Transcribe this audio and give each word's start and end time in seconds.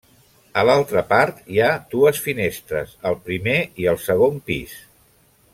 A 0.61 0.61
l'altra 0.69 1.03
part 1.11 1.43
hi 1.57 1.61
ha 1.65 1.69
dues 1.93 2.23
finestres 2.29 2.97
al 3.13 3.21
primer 3.31 3.57
i 3.85 3.89
al 3.93 4.03
segon 4.11 4.45
pis. 4.51 4.79